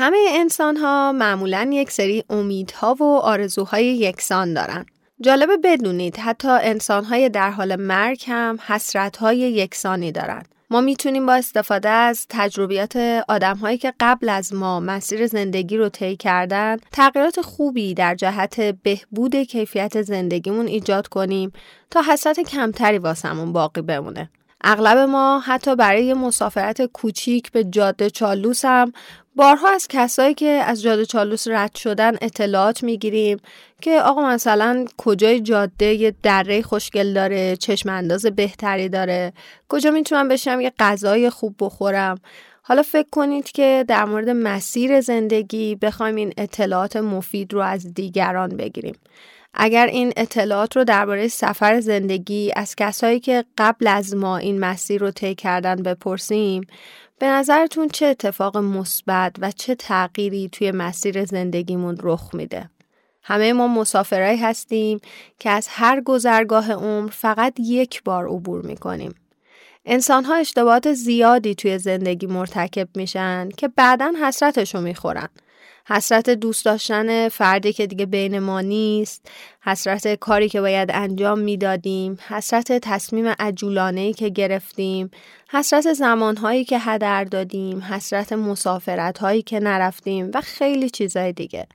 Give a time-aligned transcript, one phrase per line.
[0.00, 4.86] همه انسان ها معمولا یک سری امیدها و آرزوهای یکسان دارن.
[5.20, 10.48] جالبه بدونید حتی انسان های در حال مرگ هم حسرت های یکسانی دارند.
[10.70, 12.96] ما می‌تونیم با استفاده از تجربیات
[13.28, 18.60] آدم هایی که قبل از ما مسیر زندگی رو طی کردن تغییرات خوبی در جهت
[18.60, 21.52] بهبود کیفیت زندگیمون ایجاد کنیم
[21.90, 24.30] تا حسرت کمتری واسمون باقی بمونه.
[24.64, 28.92] اغلب ما حتی برای مسافرت کوچیک به جاده چالوس هم
[29.38, 33.38] بارها از کسایی که از جاده چالوس رد شدن اطلاعات می‌گیریم
[33.80, 39.32] که آقا مثلا کجای جاده؟ یه دره خوشگل داره چشم انداز بهتری داره.
[39.68, 42.18] کجا می‌تونم بشم یه غذای خوب بخورم؟
[42.62, 48.56] حالا فکر کنید که در مورد مسیر زندگی بخوایم این اطلاعات مفید رو از دیگران
[48.56, 48.94] بگیریم.
[49.54, 55.00] اگر این اطلاعات رو درباره سفر زندگی از کسایی که قبل از ما این مسیر
[55.00, 56.66] رو طی کردن بپرسیم
[57.18, 62.70] به نظرتون چه اتفاق مثبت و چه تغییری توی مسیر زندگیمون رخ میده؟
[63.22, 65.00] همه ما مسافرایی هستیم
[65.38, 69.14] که از هر گذرگاه عمر فقط یک بار عبور می‌کنیم.
[69.84, 75.28] انسان ها اشتباهات زیادی توی زندگی مرتکب میشن که بعدا حسرتشو می‌خورن.
[75.90, 82.18] حسرت دوست داشتن فردی که دیگه بین ما نیست، حسرت کاری که باید انجام می‌دادیم،
[82.28, 85.10] حسرت تصمیم عجولانه که گرفتیم،
[85.50, 91.66] حسرت زمانهایی که هدر دادیم، حسرت مسافرت هایی که نرفتیم و خیلی چیزای دیگه.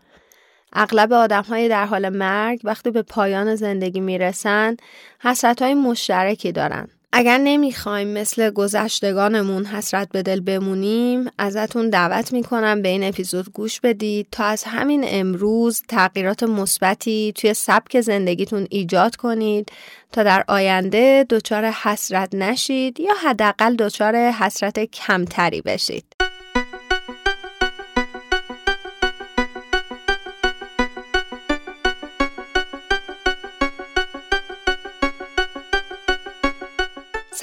[0.74, 4.78] اغلب آدم های در حال مرگ وقتی به پایان زندگی می‌رسن
[5.20, 6.88] حسرت های مشترکی دارن.
[7.16, 13.80] اگر نمی‌خوایم مثل گذشتگانمون حسرت به دل بمونیم ازتون دعوت می‌کنم به این اپیزود گوش
[13.80, 19.72] بدید تا از همین امروز تغییرات مثبتی توی سبک زندگیتون ایجاد کنید
[20.12, 26.06] تا در آینده دچار حسرت نشید یا حداقل دچار حسرت کمتری بشید.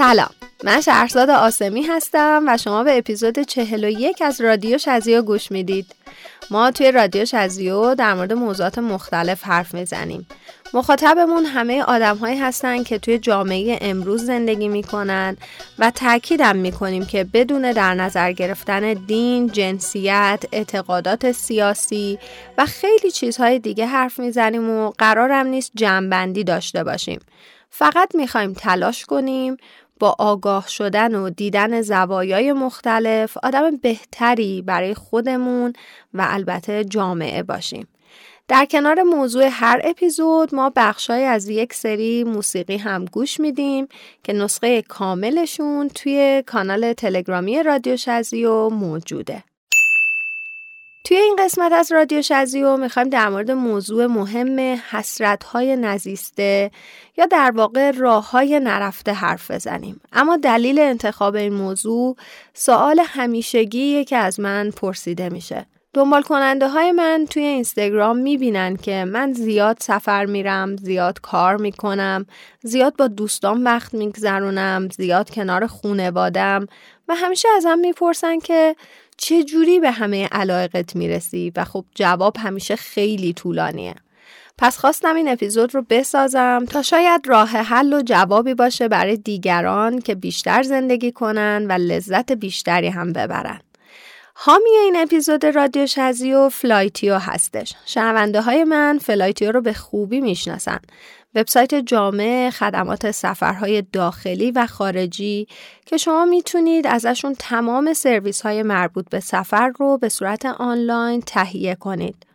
[0.00, 0.30] سلام.
[0.64, 5.86] من شهرزاد آسمی هستم و شما به اپیزود 41 از رادیو شزیو گوش می‌دید.
[6.50, 10.26] ما توی رادیو شزیو در مورد موضوعات مختلف حرف می‌زنیم.
[10.74, 15.36] مخاطبمون همه آدم هایی هستن که توی جامعه امروز زندگی می‌کنن
[15.78, 22.18] و تاکیدم می‌کنیم که بدون در نظر گرفتن دین، جنسیت، اعتقادات سیاسی
[22.58, 27.20] و خیلی چیزهای دیگه حرف می‌زنیم و قرارم نیست جمعبندی داشته باشیم.
[27.72, 29.56] فقط می‌خوایم تلاش کنیم
[30.00, 35.72] با آگاه شدن و دیدن زوایای مختلف آدم بهتری برای خودمون
[36.14, 37.88] و البته جامعه باشیم.
[38.48, 43.88] در کنار موضوع هر اپیزود ما بخشای از یک سری موسیقی هم گوش میدیم
[44.24, 49.44] که نسخه کاملشون توی کانال تلگرامی رادیو شزیو موجوده.
[51.10, 56.70] توی این قسمت از رادیو شزیو می‌خوایم در مورد موضوع مهم حسرت های نزیسته
[57.16, 60.00] یا در واقع راه های نرفته حرف بزنیم.
[60.12, 62.16] اما دلیل انتخاب این موضوع
[62.54, 65.66] سوال همیشگیه که از من پرسیده میشه.
[65.94, 72.26] دنبال کننده های من توی اینستاگرام می‌بینن که من زیاد سفر میرم، زیاد کار می‌کنم،
[72.62, 76.66] زیاد با دوستان وقت میگذرونم، زیاد کنار خونوادم
[77.08, 78.76] و همیشه ازم می‌پرسن که
[79.22, 83.94] چه جوری به همه علایقت می‌رسی و خب جواب همیشه خیلی طولانیه.
[84.58, 90.00] پس خواستم این اپیزود رو بسازم تا شاید راه حل و جوابی باشه برای دیگران
[90.00, 93.60] که بیشتر زندگی کنن و لذت بیشتری هم ببرن.
[94.34, 97.74] حامی این اپیزود رادیو شزیو فلایتیو هستش.
[97.86, 100.78] شنونده های من فلایتیو رو به خوبی می‌شناسن
[101.34, 105.46] وبسایت جامع خدمات سفرهای داخلی و خارجی
[105.86, 111.74] که شما می‌تونید ازشون تمام سرویس های مربوط به سفر رو به صورت آنلاین تهیه
[111.74, 112.26] کنید.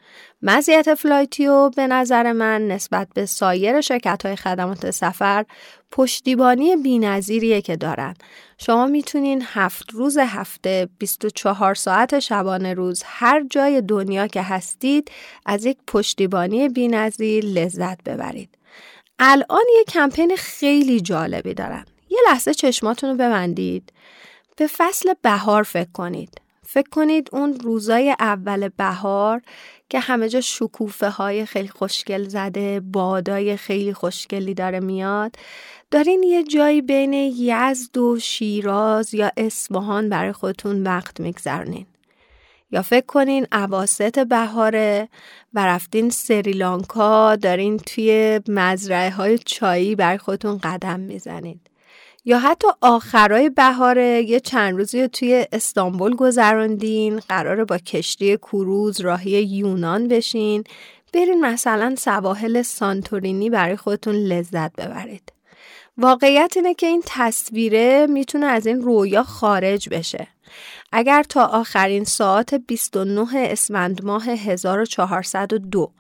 [0.41, 5.45] مزیت فلایتیو به نظر من نسبت به سایر شرکت های خدمات سفر
[5.91, 8.13] پشتیبانی بینظیریه که دارن.
[8.57, 15.11] شما می‌تونین هفت روز هفته 24 ساعت شبانه روز هر جای دنیا که هستید
[15.45, 18.49] از یک پشتیبانی بینظیر لذت ببرید.
[19.19, 21.85] الان یه کمپین خیلی جالبی دارن.
[22.09, 23.93] یه لحظه چشماتون رو ببندید.
[24.57, 26.41] به فصل بهار فکر کنید.
[26.67, 29.41] فکر کنید اون روزای اول بهار
[29.89, 35.35] که همه جا شکوفه های خیلی خوشگل زده بادای خیلی خوشگلی داره میاد
[35.91, 41.85] دارین یه جایی بین یزد و شیراز یا اصفهان برای خودتون وقت میگذرنین
[42.75, 45.09] یا فکر کنین عواست بهاره
[45.53, 51.61] و رفتین سریلانکا دارین توی مزرعه های چایی برای خودتون قدم می‌زنید
[52.25, 59.43] یا حتی آخرای بهاره یه چند روزی توی استانبول گذراندین قراره با کشتی کروز راهی
[59.43, 60.63] یونان بشین.
[61.13, 65.33] برین مثلا سواحل سانتورینی برای خودتون لذت ببرید.
[65.97, 70.34] واقعیت اینه که این تصویره می‌تونه از این رویا خارج بشه.
[70.91, 75.91] اگر تا آخرین ساعت 29 اسفند ماه 1402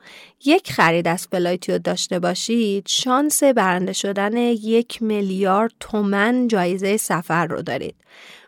[0.45, 7.61] یک خرید از فلایتیو داشته باشید شانس برنده شدن یک میلیارد تومن جایزه سفر رو
[7.61, 7.95] دارید.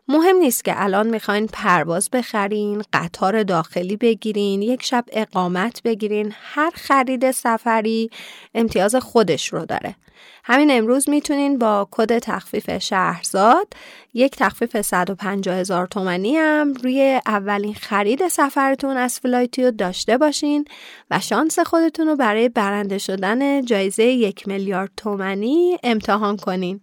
[0.10, 6.72] مهم نیست که الان می‌خواین پرواز بخرین، قطار داخلی بگیرین، یک شب اقامت بگیرین، هر
[6.76, 8.10] خرید سفری
[8.56, 9.96] امتیاز خودش رو داره.
[10.44, 13.68] همین امروز می‌تونین با کد تخفیف شهرزاد
[14.14, 20.66] یک تخفیف 150 هزار تومنی هم روی اولین خرید سفرتون از فلایتیو داشته باشین
[21.12, 26.82] و شانس خودتون رو برای برنده شدن جایزه یک میلیارد تومنی امتحان کنین.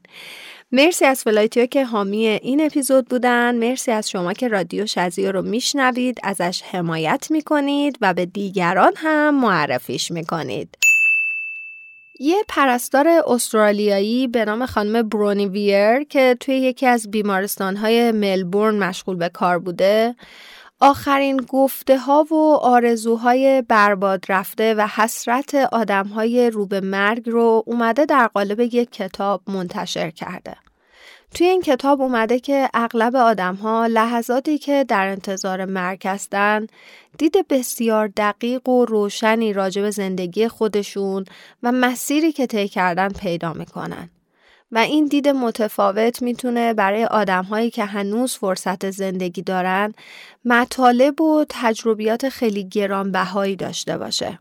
[0.76, 3.54] مرسی از فلایتیو که حامی این اپیزود بودن.
[3.54, 9.40] مرسی از شما که رادیو شزیو رو میشنوید ازش حمایت می‌کنید و به دیگران هم
[9.40, 10.68] معرفیش می‌کنید.
[12.20, 19.16] یه پرستار استرالیایی به نام خانم برونی ویر که توی یکی از بیمارستانهای ملبورن مشغول
[19.16, 20.14] به کار بوده
[20.84, 27.62] آخرین گفته ها و آرزوهای برباد رفته و حسرت آدم های رو به مرگ رو
[27.66, 30.56] اومده در قالب یک کتاب منتشر کرده.
[31.34, 36.66] توی این کتاب اومده که اغلب آدم ها لحظاتی که در انتظار مرگ هستن
[37.18, 41.24] دید بسیار دقیق و روشنی راجع به زندگی خودشون
[41.62, 44.10] و مسیری که طی کردن پیدا می‌کنن.
[44.74, 49.94] و این دید متفاوت می‌تونه برای آدم هایی که هنوز فرصت زندگی دارن
[50.44, 54.38] مطالب و تجربیات خیلی گرانبهایی داشته باشه.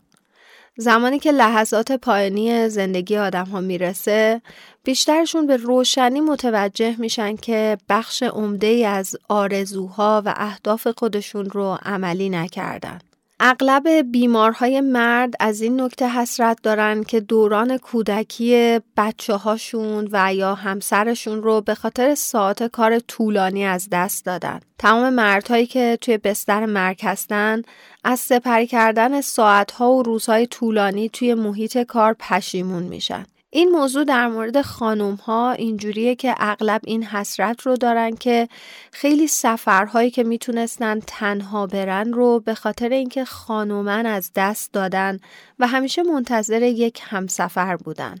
[0.76, 4.42] زمانی که لحظات پایانی زندگی آدم ها می‌رسه
[4.84, 12.28] بیشترشون به روشنی متوجه میشن که بخش عمده از آرزوها و اهداف خودشون رو عملی
[12.28, 12.98] نکردن.
[13.40, 20.54] اغلب بیمارهای مرد از این نکته حسرت دارن که دوران کودکی بچه هاشون و یا
[20.54, 24.60] همسرشون رو به خاطر ساعت کار طولانی از دست دادن.
[24.78, 27.62] تمام مردهایی که توی بستر مرگ هستن
[28.04, 33.26] از سپری کردن ساعتها و روزهای طولانی توی محیط کار پشیمون میشن.
[33.54, 38.48] این موضوع در مورد خانوم ها اینجوریه که اغلب این حسرت رو دارن که
[38.92, 45.18] خیلی سفرهایی که می‌تونستن تنها برن رو به خاطر اینکه خانومن از دست دادن
[45.58, 48.14] و همیشه منتظر یک همسفر بودن.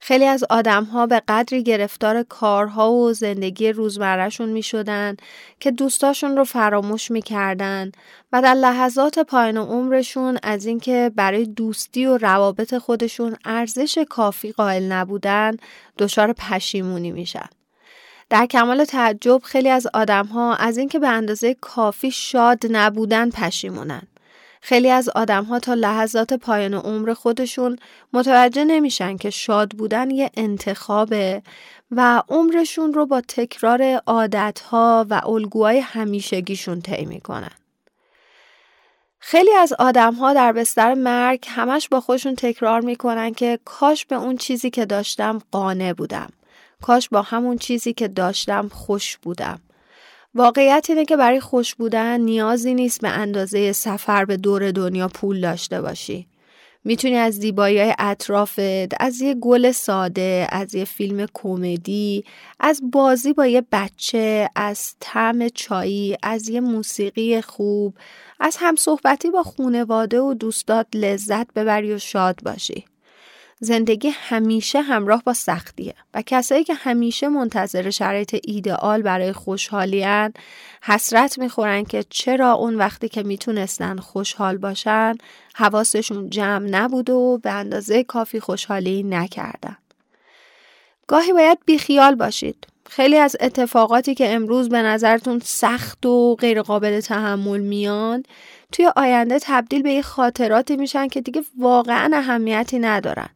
[0.00, 5.16] خیلی از آدم ها به قدری گرفتار کارها و زندگی روزمرهشون می شدن
[5.60, 7.92] که دوستاشون رو فراموش می کردن
[8.32, 14.92] و در لحظات پایان عمرشون از اینکه برای دوستی و روابط خودشون ارزش کافی قائل
[14.92, 15.56] نبودن
[15.98, 17.48] دچار پشیمونی میشن.
[18.30, 24.02] در کمال تعجب خیلی از آدم ها از اینکه به اندازه کافی شاد نبودن پشیمونن.
[24.66, 27.78] خیلی از آدم ها تا لحظات پایان عمر خودشون
[28.12, 31.42] متوجه نمیشن که شاد بودن یه انتخابه
[31.90, 37.50] و عمرشون رو با تکرار عادت ها و الگوهای همیشگیشون طی می‌کنن.
[39.18, 44.16] خیلی از آدم ها در بستر مرگ همش با خودشون تکرار می‌کنن که کاش به
[44.16, 46.28] اون چیزی که داشتم قانع بودم.
[46.82, 49.60] کاش با همون چیزی که داشتم خوش بودم.
[50.36, 55.40] واقعیت اینه که برای خوش بودن نیازی نیست به اندازه سفر به دور دنیا پول
[55.40, 56.26] داشته باشی.
[56.84, 62.24] می‌تونی از زیبایی های اطرافت، از یه گل ساده، از یه فیلم کمدی،
[62.60, 67.94] از بازی با یه بچه، از طعم چایی، از یه موسیقی خوب،
[68.40, 72.84] از هم صحبتی با خونواده و دوستات لذت ببری و شاد باشی.
[73.60, 80.32] زندگی همیشه همراه با سختیه و کسایی که همیشه منتظر شرایط ایدئال برای خوشحالیان
[80.82, 85.14] حسرت می‌خورن که چرا اون وقتی که می‌تونستن خوشحال باشن
[85.54, 89.76] حواسشون جمع نبود و به اندازه کافی خوشحالی نکردن.
[91.06, 92.66] گاهی باید بیخیال باشید.
[92.90, 98.22] خیلی از اتفاقاتی که امروز به نظرتون سخت و غیرقابل تحمل میان
[98.72, 103.28] توی آینده تبدیل به یه خاطراتی میشن که دیگه واقعا اهمیتی ندارن.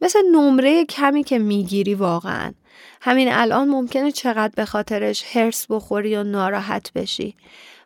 [0.00, 2.52] مثل نمره کمی که می‌گیری واقعا.
[3.00, 7.36] همین الان ممکنه چقدر به خاطرش هرس بخوری و ناراحت بشی.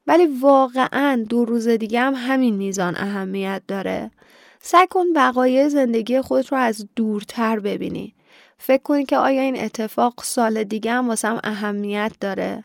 [0.07, 4.11] ولی واقعا دو روز دیگه هم همین میزان اهمیت داره.
[4.61, 8.14] سعی کن وقایع زندگی خودت رو از دورتر ببینی.
[8.59, 12.64] فکر کنی که آیا این اتفاق سال دیگه هم واسم اهمیت داره؟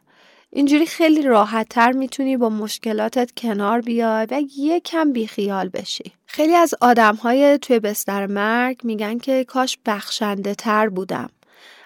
[0.55, 6.12] اینجوری خیلی راحت تر می‌تونی با مشکلاتت کنار بیای و یکم بیخیال بشی.
[6.25, 11.29] خیلی از آدم های توی بستر مرگ میگن که کاش بخشنده تر بودم.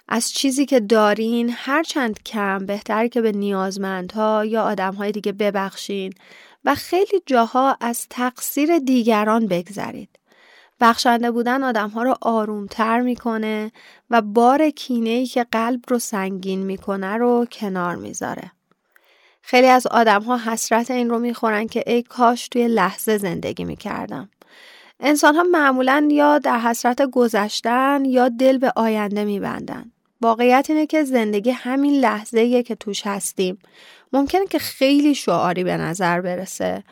[0.07, 6.13] از چیزی که دارین هر چند کم بهتر که به نیازمندها یا آدمهای دیگه ببخشین
[6.65, 10.09] و خیلی جاها از تقصیر دیگران بگذرید.
[10.79, 13.71] بخشنده بودن آدمها رو آرومتر می‌کنه
[14.09, 18.51] و بار کینه که قلب رو سنگین می‌کنه رو کنار می‌ذاره.
[19.49, 24.29] خیلی از آدم ها حسرت این رو می‌خورن که ای کاش توی لحظه زندگی می‌کردم.
[24.99, 29.91] انسان ها معمولا یا در حسرت گذشتن یا دل به آینده میبندن.
[30.21, 33.59] واقعیت اینه که زندگی همین لحظه که توش هستیم.
[34.13, 36.83] ممکنه که خیلی شعاری به نظر برسه.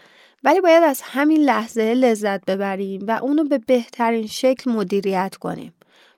[0.43, 5.73] ولی باید از همین لحظه لذت ببریم و اونو به بهترین شکل مدیریت کنیم.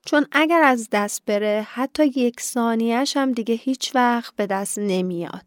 [0.06, 5.47] چون اگر از دست بره حتی یک ثانیهش هم دیگه هیچ وقت به دست نمیاد.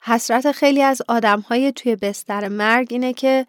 [0.00, 1.02] حسرت خیلی از
[1.48, 3.46] های توی بستر مرگ اینه که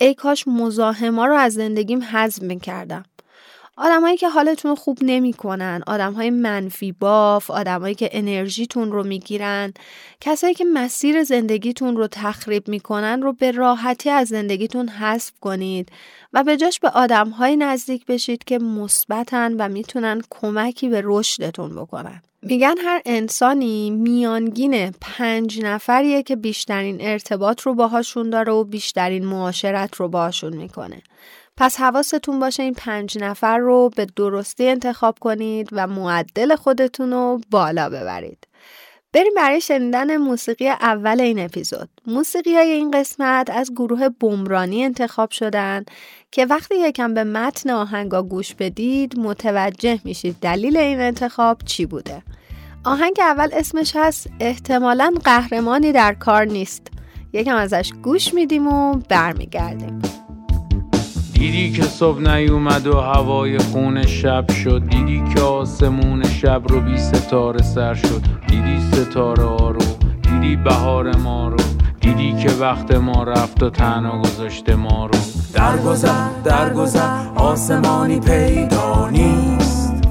[0.00, 3.02] ای کاش مزاحما رو از زندگیم حذف می‌کردم.
[3.80, 5.82] آدمایی که حالتون خوب نمی‌کنن،
[6.16, 9.72] های منفی باف، آدمایی که انرژیتون رو می‌گیرن،
[10.20, 15.88] کسایی که مسیر زندگیتون رو تخریب می‌کنن رو به راحتی از زندگیتون حذف کنید
[16.32, 16.90] و به جاش به
[17.38, 22.22] های نزدیک بشید که مثبتن و می‌تونن کمکی به رشدتون بکنن.
[22.42, 29.96] میگن هر انسانی میانگین پنج نفریه که بیشترین ارتباط رو باهاشون داره و بیشترین معاشرت
[29.96, 31.02] رو باهاشون می‌کنه.
[31.60, 37.40] پس حواستون باشه این پنج نفر رو به درستی انتخاب کنید و معدل خودتون رو
[37.50, 38.46] بالا ببرید.
[39.12, 41.88] بریم برای شنیدن موسیقی اول این اپیزود.
[42.06, 45.84] موسیقی های این قسمت از گروه بمرانی انتخاب شدن
[46.32, 52.22] که وقتی یکم به متن آهنگا گوش بدید متوجه میشید دلیل این انتخاب چی بوده.
[52.84, 56.86] آهنگ اول اسمش هست احتمالا قهرمانی در کار نیست.
[57.32, 60.27] یکم ازش گوش میدیم و برمیگردیم.
[61.38, 64.82] دیدی که صبح نیومد و هوای خون شب شد.
[64.88, 68.22] دیدی که آسمون شب رو بی ستاره سر شد.
[68.48, 69.80] دیدی ستاره ها رو
[70.22, 71.56] دیدی بهار ما رو.
[72.00, 75.18] دیدی که وقت ما رفت و تنها گذاشته ما رو.
[75.54, 80.02] درگذر درگذر آسمانی پیدا نیست.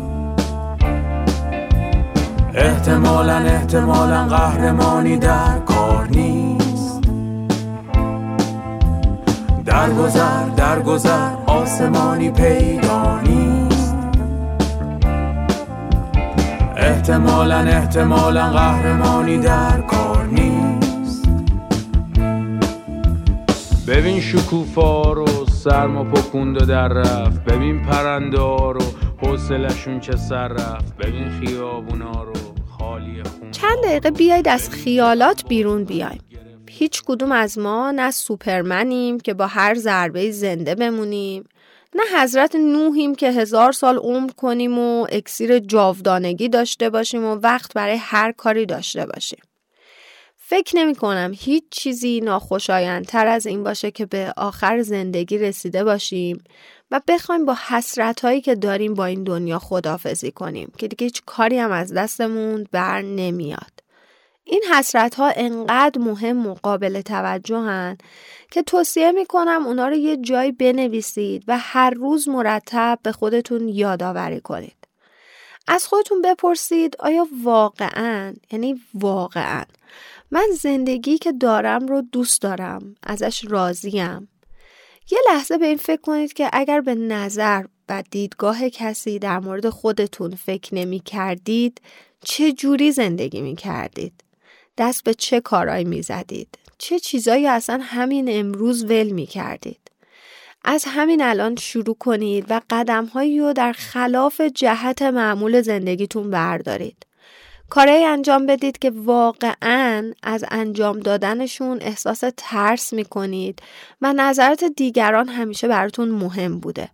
[2.54, 5.77] احتمالا احتمالا قهرمانی در کار
[9.68, 13.96] درگذر درگذر آسمانی پیدا نیست.
[16.78, 21.28] احتمالا احتمالا قهرمانی در کار نیست.
[23.88, 27.44] ببین شکوفا رو سرما پکوند و در رفت.
[27.44, 28.82] ببین پرنده رو
[29.24, 30.98] حوصلشون چه سر رفت.
[30.98, 32.34] ببین خیابونا رو
[32.80, 33.52] خالی خون.
[33.52, 36.20] چند دقیقه بیاید از خیالات بیرون بیایم.
[36.78, 41.44] هیچ کدوم از ما نه سوپرمنیم که با هر ضربه زنده بمونیم
[41.96, 47.74] نه حضرت نوحیم که هزار سال عمر کنیم و اکسیر جاودانگی داشته باشیم و وقت
[47.74, 49.40] برای هر کاری داشته باشیم.
[50.38, 56.44] فکر نمی کنم هیچ چیزی ناخوشایندتر از این باشه که به آخر زندگی رسیده باشیم
[56.92, 61.22] و بخوایم با حسرت هایی که داریم با این دنیا خدافزی کنیم که دیگه هیچ
[61.26, 63.87] کاری هم از دستمون بر نمیاد.
[64.50, 67.98] این حسرت ها انقدر مهم و قابل توجهن
[68.52, 74.42] که توصیه می‌کنم اونا رو یه جایی بنویسید و هر روز مرتب به خودتون یادآوری
[74.42, 74.78] کنید.
[75.68, 79.64] از خودتون بپرسید آیا واقعا یعنی واقعا
[80.32, 84.28] من زندگی که دارم رو دوست دارم ازش راضیم
[85.12, 89.70] یه لحظه به این فکر کنید که اگر به نظر و دیدگاه کسی در مورد
[89.70, 91.82] خودتون فکر نمی کردید
[92.24, 94.24] چه جوری زندگی می کردید
[94.78, 99.80] دست به چه کارایی می زدید؟ چه چیزایی اصلا همین امروز ول می کردید؟
[100.66, 107.06] از همین الان شروع کنید و قدمهایی رو در خلاف جهت معمول زندگیتون بردارید.
[107.70, 113.62] کارهایی انجام بدید که واقعا از انجام دادنشون احساس ترس می کنید
[114.02, 116.90] و نظرات دیگران همیشه براتون مهم بوده.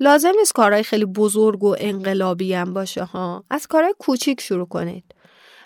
[0.00, 3.44] لازم نیست کارهای خیلی بزرگ و انقلابی هم باشه ها.
[3.50, 5.04] از کارهای کوچیک شروع کنید.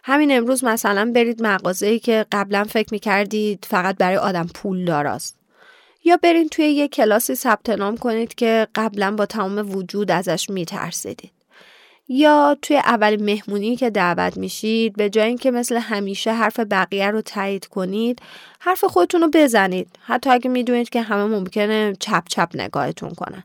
[0.05, 5.37] همین امروز مثلا برید مغازه‌ای که قبلا فکر می‌کردید فقط برای آدم پول داراست.
[6.05, 11.33] یا برید توی یه کلاسی ثبت نام کنید که قبلا با تمام وجود ازش میترسیدید.
[12.09, 17.21] یا توی اول مهمونی که دعوت میشید به جای اینکه مثل همیشه حرف بقیه رو
[17.21, 18.23] تایید کنید
[18.61, 23.45] حرف خودتون رو بزنید حتی اگه می‌دونید که همه ممکنه چپ چپ نگاهتون کنن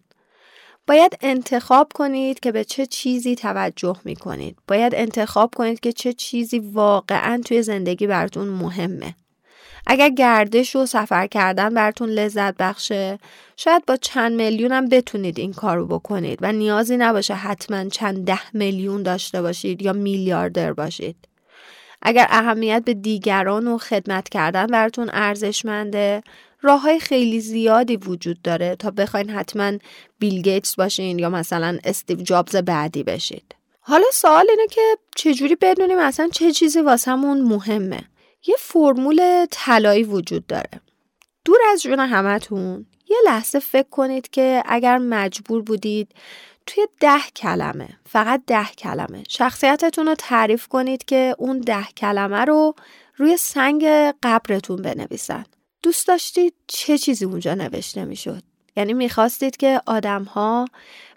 [0.87, 4.57] باید انتخاب کنید که به چه چیزی توجه می کنید.
[4.67, 9.15] باید انتخاب کنید که چه چیزی واقعا توی زندگی براتون مهمه.
[9.87, 13.19] اگر گردش و سفر کردن براتون لذت بخشه
[13.57, 18.55] شاید با چند میلیون هم بتونید این کارو بکنید و نیازی نباشه حتما چند ده
[18.55, 21.15] میلیون داشته باشید یا میلیاردر باشید
[22.01, 26.23] اگر اهمیت به دیگران و خدمت کردن براتون ارزشمنده
[26.65, 29.71] راه های خیلی زیادی وجود داره تا بخواین حتما
[30.19, 33.55] بیل گیتس باشین یا مثلا استیو جابز بعدی بشید.
[33.79, 34.81] حالا سوال اینه که
[35.15, 38.03] چجوری بدونیم اصلا چه چیزی واسمون مهمه؟
[38.47, 40.81] یه فرمول طلایی وجود داره.
[41.45, 46.11] دور از جون همتون یه لحظه فکر کنید که اگر مجبور بودید
[46.65, 52.75] توی ده کلمه فقط ده کلمه شخصیتتون رو تعریف کنید که اون ده کلمه رو
[53.15, 53.85] روی سنگ
[54.23, 55.45] قبرتون بنویسن.
[55.85, 58.43] دوست داشتید چه چیزی اونجا نوشته می‌شد؟
[58.75, 60.65] یعنی می‌خواستید که آدمها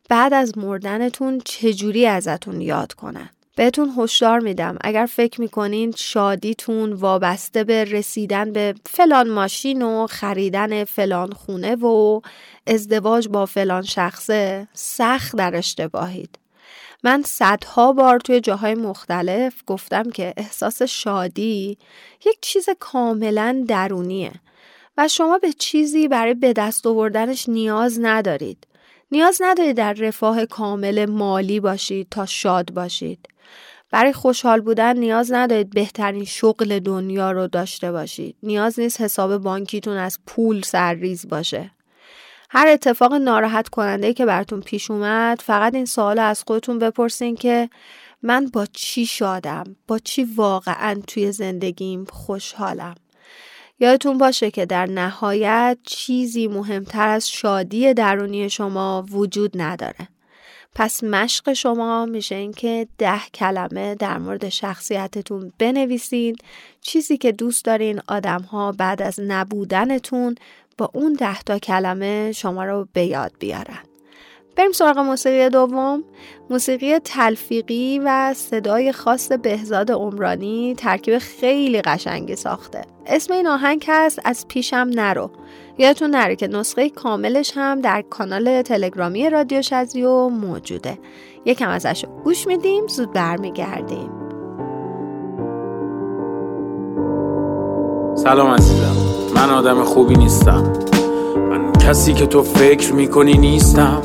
[0.09, 4.79] بعد از مردنتون چجوری ازتون یاد کنن؟ بهتون هشدار میدم.
[4.81, 12.21] اگر فکر می‌کنین شادیتون وابسته به رسیدن به فلان ماشین و خریدن فلان خونه و
[12.67, 16.39] ازدواج با فلان شخصه سخت در اشتباهید.
[17.03, 21.79] من صدها بار توی جاهای مختلف گفتم که احساس شادی
[22.27, 24.33] یک چیز کاملا درونیه.
[24.99, 28.67] و شما به چیزی برای به دست آوردنش نیاز ندارید.
[29.11, 33.29] نیاز ندارید در رفاه کامل مالی باشید تا شاد باشید.
[33.91, 38.37] برای خوشحال بودن نیاز ندارید بهترین شغل دنیا رو داشته باشید.
[38.43, 41.71] نیاز نیست حساب بانکیتون از پول سرریز باشه.
[42.51, 47.71] هر اتفاق ناراحت کننده که براتون پیش اومد فقط این سوال از خودتون بپرسین که
[48.23, 52.95] من با چی شادم؟ با چی واقعا توی زندگیم خوشحالم؟
[53.81, 60.09] یادتون باشه که در نهایت چیزی مهمتر از شادی درونی شما وجود نداره.
[60.75, 66.37] پس مشق شما میشه اینکه ده کلمه در مورد شخصیتتون بنویسین
[66.81, 70.35] چیزی که دوست دارین آدم ها بعد از نبودنتون
[70.79, 73.88] با اون ده تا کلمه شما رو به یاد بیارن.
[74.59, 76.05] بریم سراغ موسیقی دوم.
[76.51, 82.83] موسیقی تلفیقی و صدای خاص بهزاد عمرانی ترکیب خیلی قشنگی ساخته.
[83.07, 85.31] اسم این آهنگ هست از پیشم نرو.
[85.79, 90.99] یادتون نره که نسخه کاملش هم در کانال تلگرامی رادیو شزیو موجوده.
[91.45, 94.11] یکم ازش گوش میدیم زود برمیگردیم.
[98.15, 98.97] سلام عزیزم.
[99.35, 100.73] من آدم خوبی نیستم.
[101.37, 104.03] من کسی که تو فکر می‌کنی نیستم.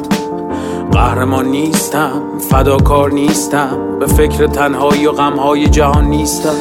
[0.93, 6.56] قهرمان نیستم فداکار نیستم به فکر تنهایی و غمهای جهان نیستم.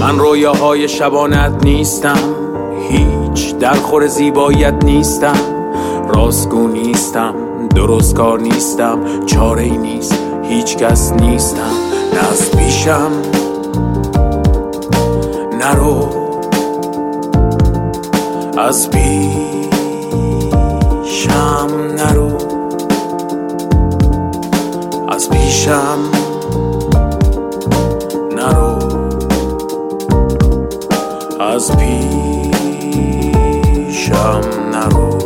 [0.00, 2.34] من رویاهای شبانت نیستم
[2.90, 5.36] هیچ درخور زیباییت نیستم.
[6.08, 7.34] راستگو نیستم
[7.74, 11.72] درست کار نیستم چاره ای نیست هیچ کس نیستم.
[12.14, 13.10] نه از پیشم
[15.60, 16.08] نرو
[18.58, 19.56] از پیشم
[21.96, 22.25] نرو
[25.56, 26.10] پیشم
[28.36, 28.78] نرو.
[31.40, 32.00] از پیشم
[34.72, 35.18] نرو.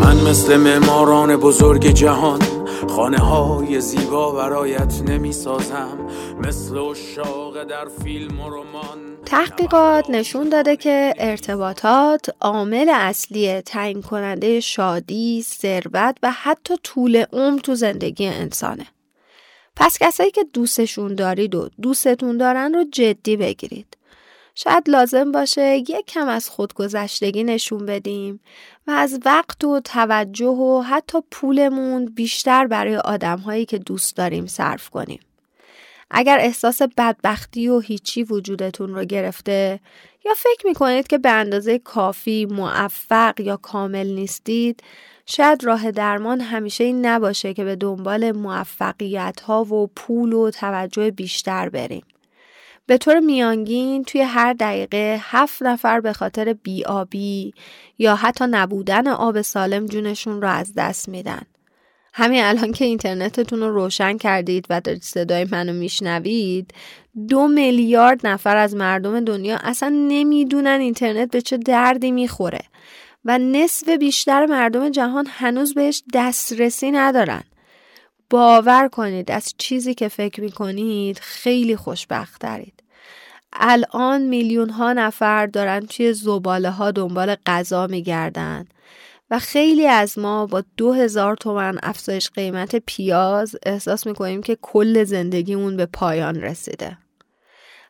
[0.00, 2.40] من مثل معماران بزرگ جهان
[2.88, 5.98] خانه های زیبا برایت نمی سازم
[6.40, 9.11] مثل اشاق در فیلم و رمان.
[9.32, 17.60] تحقیقات نشون داده که ارتباطات عامل اصلی تعیین کننده شادی، ثروت و حتی طول عمر
[17.60, 18.86] تو زندگی انسانه.
[19.76, 23.96] پس کسایی که دوستشون دارید و دوستتون دارن رو جدی بگیرید.
[24.54, 28.40] شاید لازم باشه یک کم از خودگذشتگی نشون بدیم
[28.86, 34.88] و از وقت و توجه و حتی پولمون بیشتر برای آدمهایی که دوست داریم صرف
[34.88, 35.20] کنیم.
[36.14, 39.80] اگر احساس بدبختی و هیچی وجودتون رو گرفته
[40.24, 44.82] یا فکر می‌کنید که به اندازه کافی موفق یا کامل نیستید
[45.26, 51.10] شاید راه درمان همیشه این نباشه که به دنبال موفقیت ها و پول و توجه
[51.10, 52.02] بیشتر بریم.
[52.86, 57.54] به طور میانگین توی هر دقیقه هفت نفر به خاطر بیابی
[57.98, 61.42] یا حتی نبودن آب سالم جونشون رو از دست میدن.
[62.14, 66.74] همین الان که اینترنتتون رو روشن کردید و دارید صدای منو میشنوید
[67.28, 72.60] دو میلیارد نفر از مردم دنیا اصلا نمی‌دونن اینترنت به چه دردی می‌خوره
[73.24, 77.42] و نصف بیشتر مردم جهان هنوز بهش دسترسی ندارن.
[78.30, 82.82] باور کنید از چیزی که فکر می‌کنید خیلی خوشبخت دارید
[83.52, 88.66] الان میلیون ها نفر دارن توی زباله ها دنبال غذا میگردن.
[89.32, 95.04] و خیلی از ما با دو هزار تومن افزایش قیمت پیاز احساس می‌کنیم که کل
[95.04, 96.98] زندگیمون به پایان رسیده.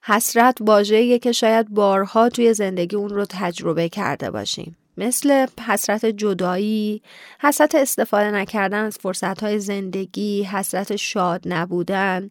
[0.03, 4.77] حسرت واژه‌ایه که شاید بارها توی زندگی اون رو تجربه کرده باشیم.
[4.97, 7.03] مثل حسرت جدایی،
[7.41, 12.31] حسرت استفاده نکردن از فرصتهای زندگی، حسرت شاد نبودن.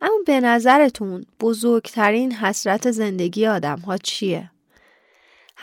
[0.00, 4.50] اما به نظرتون بزرگترین حسرت زندگی آدم ها چیه؟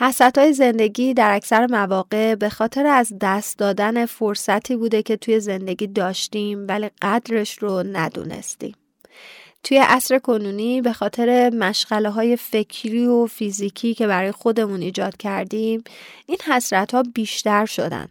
[0.00, 5.40] حسرت های زندگی در اکثر مواقع به خاطر از دست دادن فرصتی بوده که توی
[5.40, 8.74] زندگی داشتیم ولی قدرش رو ندونستیم.
[9.62, 15.84] توی عصر کنونی به خاطر مشغله های فکری و فیزیکی که برای خودمون ایجاد کردیم
[16.26, 18.08] این حسرت ها بیشتر شدن.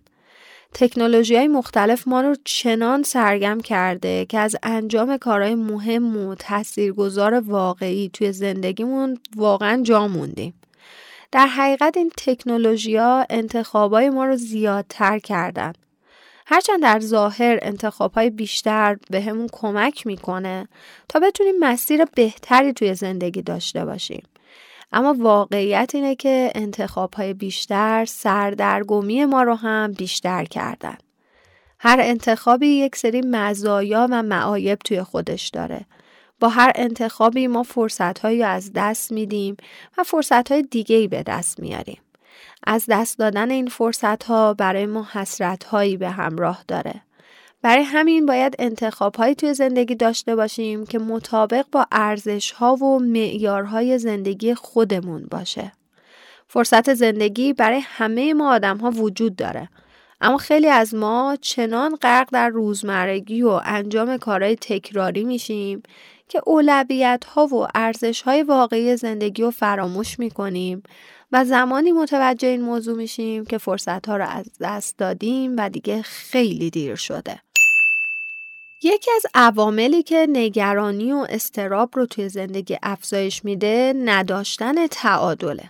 [0.73, 7.33] تکنولوژی های مختلف ما رو چنان سرگم کرده که از انجام کارهای مهم و تاثیرگذار
[7.33, 10.53] واقعی توی زندگیمون واقعا جا موندیم.
[11.31, 15.73] در حقیقت این تکنولوژی ها انتخابای ما رو زیادتر کردن.
[16.45, 20.67] هرچند در ظاهر انتخاب های بیشتر به همون کمک می‌کنه
[21.09, 24.23] تا بتونیم مسیر بهتری توی زندگی داشته باشیم.
[24.91, 30.97] اما واقعیت اینه که انتخاب های بیشتر سردرگمی ما رو هم بیشتر کردن.
[31.79, 35.85] هر انتخابی یک سری مزایا و معایب توی خودش داره.
[36.39, 39.57] با هر انتخابی ما فرصتهایی از دست میدیم
[39.97, 42.01] و فرصتهای دیگه ای به دست میاریم.
[42.63, 47.01] از دست دادن این فرصت ها برای ما حسرت هایی به همراه داره.
[47.61, 52.99] برای همین باید انتخاب هایی توی زندگی داشته باشیم که مطابق با ارزش ها و
[52.99, 55.71] معیارهای زندگی خودمون باشه.
[56.47, 59.69] فرصت زندگی برای همه ما آدم ها وجود داره.
[60.21, 65.83] اما خیلی از ما چنان غرق در روزمرگی و انجام کارهای تکراری میشیم
[66.27, 70.83] که اولویت ها و ارزش های واقعی زندگی رو فراموش می‌کنیم
[71.31, 76.01] و زمانی متوجه این موضوع میشیم که فرصت ها رو از دست دادیم و دیگه
[76.01, 77.41] خیلی دیر شده.
[78.83, 85.69] یکی از عواملی که نگرانی و استراب رو توی زندگی افزایش میده نداشتن تعادله.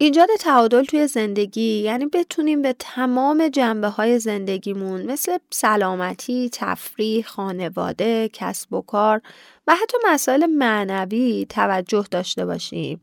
[0.00, 8.30] ایجاد تعادل توی زندگی یعنی بتونیم به تمام جنبه های زندگیمون مثل سلامتی، تفریح، خانواده،
[8.32, 9.20] کسب و کار
[9.68, 13.00] و حتی مسائل معنوی توجه داشته باشیم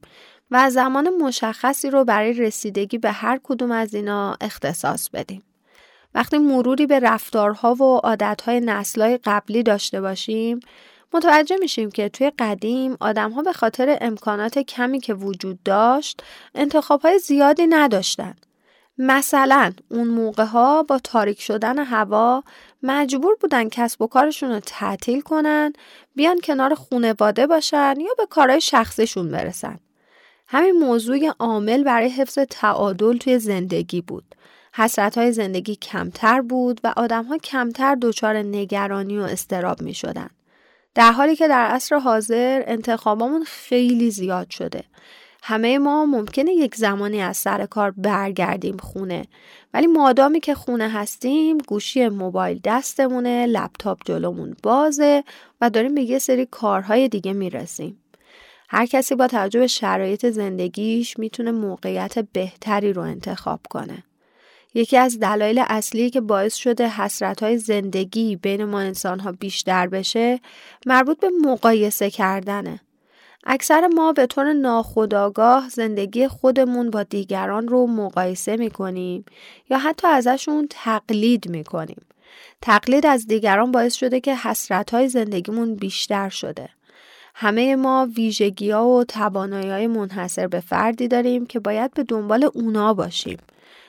[0.51, 5.43] و زمان مشخصی رو برای رسیدگی به هر کدوم از اینا اختصاص بدیم.
[6.15, 10.59] وقتی مروری به رفتارها و عادتهای نسلهای قبلی داشته باشیم
[11.13, 16.23] متوجه میشیم که توی قدیم آدمها به خاطر امکانات کمی که وجود داشت
[16.55, 18.35] انتخابهای زیادی نداشتن.
[18.97, 22.43] مثلا اون موقع ها با تاریک شدن هوا
[22.85, 25.73] مجبور بودن کسب و کارشون رو تعطیل کنن
[26.15, 29.79] بیان کنار خونواده باشن یا به کارهای شخصشون برسن.
[30.47, 34.35] همین موضوع عامل برای حفظ تعادل توی زندگی بود.
[34.73, 40.29] حسرت های زندگی کمتر بود و آدم ها کمتر دچار نگرانی و استراب می شدن.
[40.95, 44.83] در حالی که در عصر حاضر انتخابامون خیلی زیاد شده.
[45.47, 49.25] همه ما ممکنه یک زمانی از سر کار برگردیم خونه.
[49.73, 55.23] ولی مادامی که خونه هستیم گوشی موبایل دستمونه لپتاپ جلومون بازه
[55.61, 57.97] و داریم به یه سری کارهای دیگه می‌رسیم.
[58.69, 64.03] هر کسی با توجه به شرایط زندگیش می‌تونه موقعیت بهتری رو انتخاب کنه.
[64.73, 70.39] یکی از دلایل اصلی که باعث شده حسرت زندگی بین ما انسان ها بیشتر بشه
[70.85, 72.79] مربوط به مقایسه کردنه.
[73.45, 79.25] اکثر ما به طور ناخودآگاه زندگی خودمون با دیگران رو مقایسه می‌کنیم
[79.69, 82.01] یا حتی ازشون تقلید می‌کنیم.
[82.61, 86.69] تقلید از دیگران باعث شده که حسرت های زندگیمون بیشتر شده.
[87.35, 92.49] همه ما ویژگی ها و توانایی های منحصر به فردی داریم که باید به دنبال
[92.53, 93.37] اونا باشیم.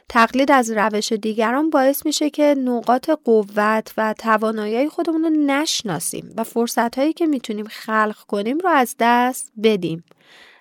[0.09, 6.45] تقلید از روش دیگران باعث میشه که نقاط قوت و توانایی خودمون رو نشناسیم و
[6.45, 10.05] فرصت هایی که می‌تونیم خلق کنیم رو از دست بدیم.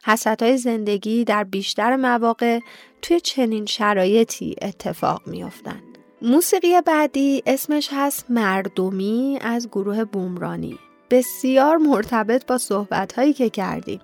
[0.05, 2.59] حسرت های زندگی در بیشتر مواقع
[3.01, 5.97] توی چنین شرایطی اتفاق میافتند.
[6.21, 10.79] موسیقی بعدی اسمش هست مردمی از گروه بومرانی
[11.09, 13.99] بسیار مرتبط با صحبت هایی که کردیم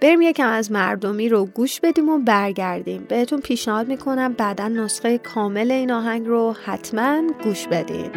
[0.00, 3.06] بریم یکم از مردمی رو گوش بدیم و برگردیم.
[3.08, 8.10] بهتون پیشنهاد می‌کنم بعدا نسخه کامل این آهنگ رو حتما گوش بدین.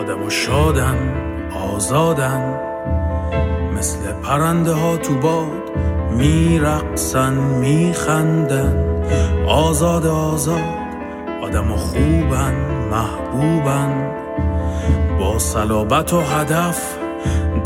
[0.00, 1.14] آدم و شادن
[1.74, 2.60] آزادن
[3.78, 5.70] مثل پرنده ها تو باد
[6.10, 8.84] میرقصن میخندن.
[9.48, 10.74] آزاد آزاد
[11.42, 12.54] آدم و خوبن
[12.90, 14.10] محبوبن.
[15.18, 17.03] با صلابت و هدف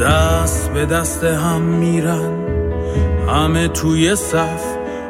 [0.01, 2.33] دست به دست هم میرن.
[3.29, 4.65] همه توی صف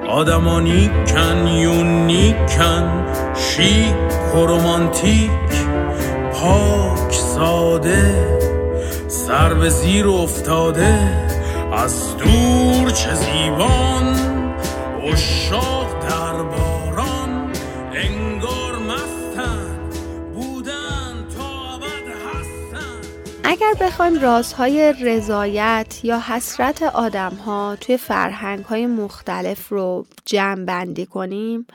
[0.08, 5.30] آدما نیکن یونیکن شیک و رومانتیک
[6.32, 8.28] پاک ساده.
[9.08, 10.94] سر به زیر افتاده
[11.72, 13.87] از دور چه زیبان
[23.80, 31.66] بخوایم رازهای رضایت یا حسرت آدم ها توی فرهنگ های مختلف رو جمع بندی کنیم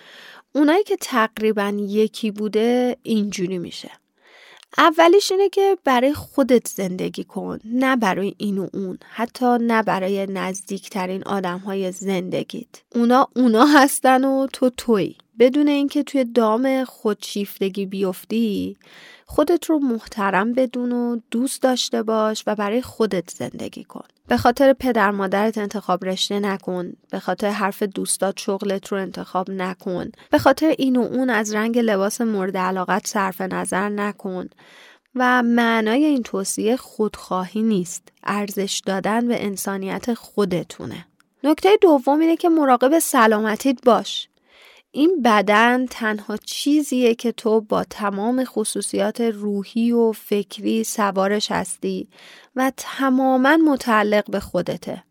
[0.53, 3.91] اونایی که تقریبا یکی بوده اینجوری میشه.
[4.77, 10.27] اولیش اینه که برای خودت زندگی کن نه برای این و اون حتی نه برای
[10.27, 12.81] نزدیکترین آدم های زندگیت.
[12.95, 18.77] اونا اونا هستن و تو توی بدون اینکه توی دام خودشیفتگی بیفتی
[19.33, 24.05] خودت رو محترم بدون و دوست داشته باش و برای خودت زندگی کن.
[24.27, 26.93] به خاطر پدر مادرت انتخاب رشته نکن.
[27.11, 30.11] به خاطر حرف دوستات شغلت رو انتخاب نکن.
[30.31, 34.49] به خاطر این و اون از رنگ لباس مورد علاقت صرف نظر نکن.
[35.15, 38.09] و معنای این توصیه خودخواهی نیست.
[38.23, 41.05] ارزش دادن به انسانیت خودتونه.
[41.43, 44.27] نکته دوم اینه که مراقب سلامتیت باش.
[44.95, 52.07] این بدن تنها چیزیه که تو با تمام خصوصیات روحی و فکری سوارش هستی
[52.55, 55.03] و تماما متعلق به خودته.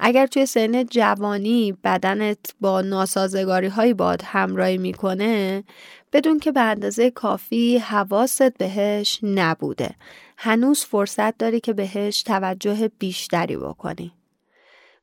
[0.00, 5.64] اگر توی سن جوانی بدنت با ناسازگاری های باد همراهی می‌کنه
[6.12, 9.94] بدون که به اندازه کافی حواست بهش نبوده.
[10.36, 14.12] هنوز فرصت داری که بهش توجه بیشتری بکنی.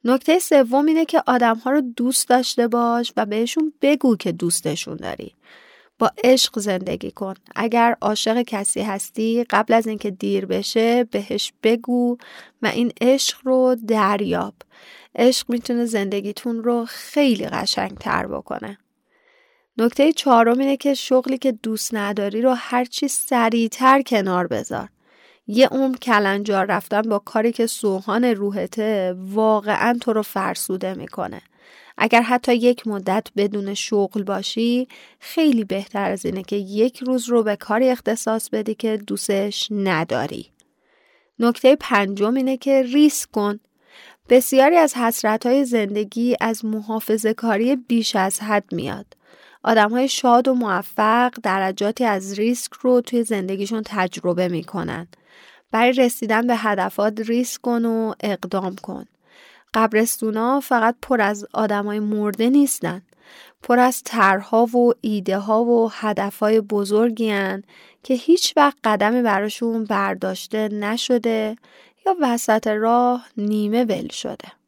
[0.03, 4.95] نکته سوم اینه که آدم ها رو دوست داشته باش و بهشون بگو که دوستشون
[4.95, 5.35] داری.
[5.99, 7.33] با عشق زندگی کن.
[7.55, 12.17] اگر عاشق کسی هستی قبل از اینکه دیر بشه بهش بگو
[12.61, 14.53] و این عشق رو دریاب.
[15.15, 18.77] عشق می‌تونه زندگیتون رو خیلی قشنگ تر بکنه.
[19.77, 24.89] نکته چهارم اینه که شغلی که دوست نداری رو هرچی سریعتر کنار بذار.
[25.53, 31.41] یه عمر کلنجار رفتن با کاری که سوهان روحته واقعا تو رو فرسوده می‌کنه.
[31.97, 34.87] اگر حتی یک مدت بدون شغل باشی
[35.19, 40.51] خیلی بهتر از اینه که یک روز رو به کاری اختصاص بدی که دوستش نداری.
[41.39, 43.59] نکته پنجم اینه که ریسک کن.
[44.29, 49.05] بسیاری از حسرت های زندگی از محافظه کاری بیش از حد میاد.
[49.63, 55.07] آدم های شاد و موفق درجاتی از ریسک رو توی زندگیشون تجربه می‌کنن.
[55.71, 59.05] برای رسیدن به هدفات ریسک کن و اقدام کن.
[59.73, 63.01] قبرستونا فقط پر از آدمای مرده نیستن.
[63.63, 67.33] پر از طرحها و ایده ها و هدف های بزرگی
[68.03, 71.55] که هیچ وقت قدمی براشون برداشته نشده
[72.05, 74.60] یا وسط راه نیمه ول شده.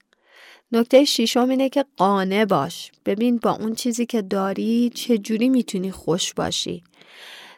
[0.73, 2.91] نکته شیشم اینه که قانع باش.
[3.05, 6.83] ببین با اون چیزی که داری چجوری می‌تونی خوش باشی.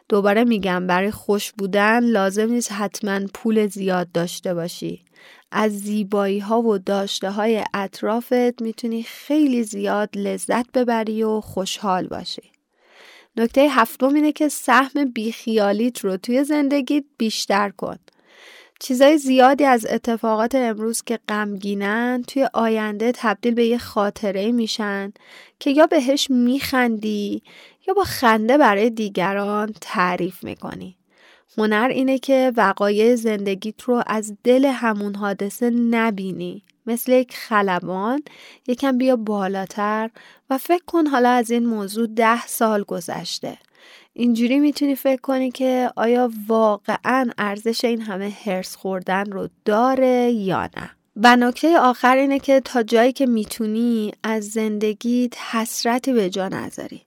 [0.08, 5.04] دوباره میگم برای خوش بودن لازم نیست حتما پول زیاد داشته باشی.
[5.52, 12.50] از زیبایی ها و داشته های اطرافت می‌تونی خیلی زیاد لذت ببری و خوشحال باشی.
[13.36, 17.96] نکته هفتم اینه که سهم بیخیالیت رو توی زندگیت بیشتر کن.
[18.80, 25.12] چیزای زیادی از اتفاقات امروز که غمگینن توی آینده تبدیل به یه خاطره میشن
[25.60, 27.42] که یا بهش میخندی
[27.88, 30.96] یا با خنده برای دیگران تعریف می‌کنی.
[31.58, 36.62] هنر اینه که وقایع زندگیت رو از دل همون حادثه نبینی.
[36.86, 38.22] مثل یک خلبان
[38.66, 40.10] یکم بیا بالاتر
[40.50, 43.58] و فکر کن حالا از این موضوع ده سال گذشته.
[44.18, 50.62] اینجوری می‌تونی فکر کنی که آیا واقعا ارزش این همه هرس خوردن رو داره یا
[50.62, 50.90] نه.
[51.16, 57.02] و نکته آخر اینه که تا جایی که می‌تونی از زندگیت حسرتی به جا نذاری.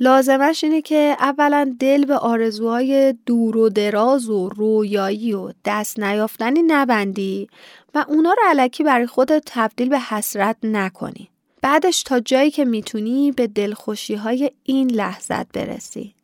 [0.00, 6.62] لازمش اینه که اولا دل به آرزوهای دور و دراز و رویایی و دست نیافتنی
[6.62, 7.48] نبندی
[7.94, 11.28] و اونا رو علکی برای خودت تبدیل به حسرت نکنی.
[11.62, 16.15] بعدش تا جایی که می‌تونی به دلخوشی های این لحظت برسی.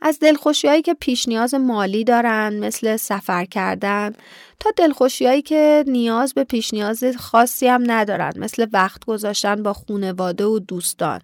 [0.00, 4.12] از دلخوشی هایی که پیش نیاز مالی دارن مثل سفر کردن
[4.60, 9.72] تا دلخوشی هایی که نیاز به پیش نیاز خاصی هم ندارن مثل وقت گذاشتن با
[9.72, 11.20] خونواده و دوستان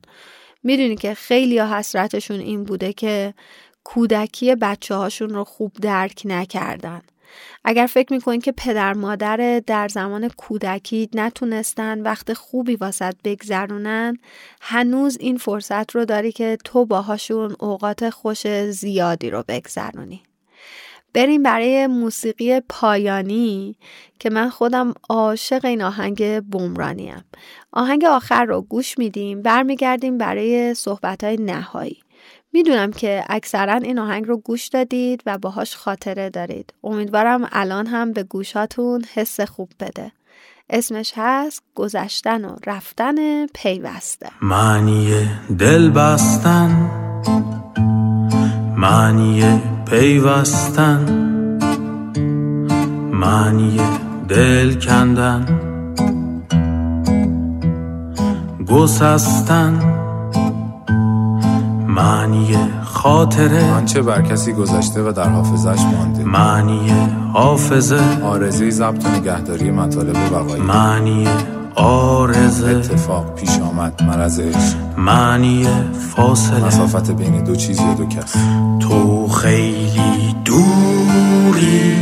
[0.62, 3.34] می‌دونی که خیلی ها حسرتشون این بوده که
[3.84, 7.02] کودکی بچه هاشون رو خوب درک نکردن.
[7.64, 14.18] اگر فکر می‌کنید که پدر مادر در زمان کودکی نتونستن وقت خوبی واسط بگذرونن
[14.60, 20.22] هنوز این فرصت رو داری که تو باهاشون اوقات خوش زیادی رو بگذرونی.
[21.14, 23.76] بریم برای موسیقی پایانی
[24.18, 27.24] که من خودم عاشق این آهنگ بومرانیم
[27.72, 32.03] آهنگ آخر رو گوش میدیم برمیگردیم برای صحبت های نهایی
[32.54, 36.74] می‌دونم که اکثرا این آهنگ رو گوش دادید و باهاش خاطره دارید.
[36.84, 40.12] امیدوارم الان هم به گوشاتون حس خوب بده.
[40.70, 44.28] اسمش هست گذشتن و رفتن پیوسته.
[44.42, 46.90] معنی دل بستن.
[48.76, 51.04] معنی پیوستن.
[53.12, 53.80] معنی
[54.28, 55.60] دل کندن.
[58.68, 60.03] گسستن.
[61.94, 63.72] معنی خاطره.
[63.72, 66.24] آنچه بر کسی گذشته و در حافظش مانده.
[66.24, 66.92] معنی
[67.32, 68.00] حافظه.
[68.22, 70.62] آرزه ضبط و نگهداری مطالب وقایع.
[70.62, 71.28] معنی
[71.74, 72.66] آرزه.
[72.66, 75.66] اتفاق پیش آمد مرض عشق معنی
[76.16, 76.64] فاصله.
[76.64, 78.34] مسافت بین دو چیز یا دو کس.
[78.80, 81.94] تو خیلی دوری.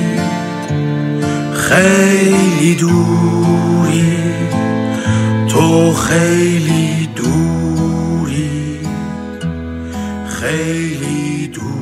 [1.55, 4.23] خیلی دوری.
[5.49, 7.02] تو خیلی
[10.43, 11.73] خیلی دور.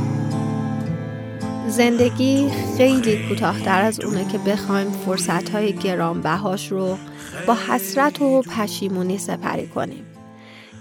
[1.68, 6.98] زندگی خیلی کوتاهتر از اونه که بخوایم فرصتهای گرانبهاش رو
[7.46, 10.06] با حسرت و پشیمونی سپری کنیم.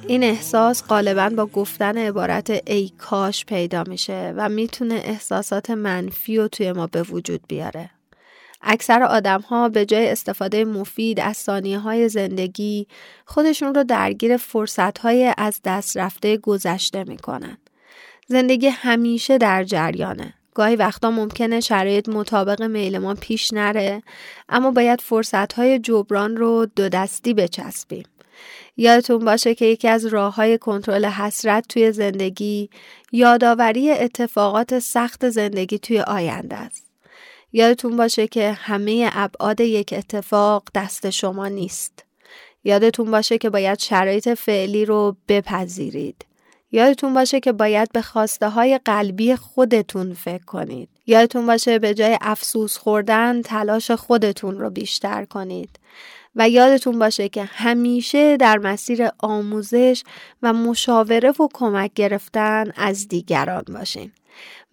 [0.08, 6.48] این احساس غالبا با گفتن عبارت ای کاش پیدا میشه و می‌تونه احساسات منفی و
[6.48, 7.90] توی ما به وجود بیاره.
[8.62, 12.88] اکثر آدم ها به جای استفاده مفید از ثانیه های زندگی
[13.26, 17.58] خودشون رو درگیر فرصت های از دست رفته گذشته می‌کنن.
[18.32, 20.34] زندگی همیشه در جریانه.
[20.54, 24.04] گاهی وقتا ممکنه شرایط مطابق میل ما پیش نره
[24.50, 28.04] اما باید فرصت های جبران رو دو دستی بچسبیم.
[28.78, 32.70] یادتون باشه که یکی از راه های کنترل حسرت توی زندگی
[33.12, 36.86] یادآوری اتفاقات سخت زندگی توی آینده است.
[37.54, 42.06] یادتون باشه که همه ابعاد یک اتفاق دست شما نیست.
[42.64, 46.29] یادتون باشه که باید شرایط فعلی رو بپذیرید.
[46.72, 50.90] یادتون باشه که باید به خواسته های قلبی خودتون فکر کنید.
[51.08, 55.80] یادتون باشه به جای افسوس خوردن تلاش خودتون رو بیشتر کنید.
[56.36, 60.04] و یادتون باشه که همیشه در مسیر آموزش
[60.42, 64.12] و مشاوره و کمک گرفتن از دیگران باشین.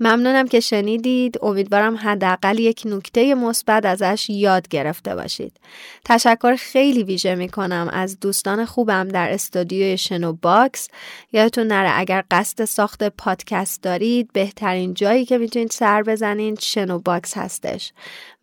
[0.01, 1.39] ممنونم که شنیدید.
[1.43, 5.61] امیدوارم حداقل یک نکته مثبت ازش یاد گرفته باشید.
[6.05, 10.89] تشکر خیلی ویژه می کنم از دوستان خوبم در استودیوی شنو باکس.
[11.33, 17.37] یادتون نره اگر قصد ساخت پادکست دارید بهترین جایی که می‌تونید سر بزنید شنو باکس
[17.37, 17.93] هستش.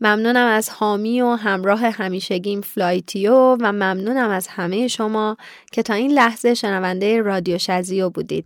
[0.04, 5.38] ممنونم از حامی و همراه همیشگیم فلایتیو و ممنونم از همه شما
[5.72, 8.46] که تا این لحظه شنونده رادیو شزیو بودید.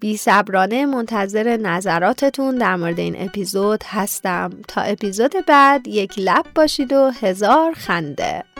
[0.00, 4.50] بی صبرانه منتظر نظراتتون در مورد این اپیزود هستم.
[4.68, 8.53] تا اپیزود بعد یک لب باشید و هزار خنده.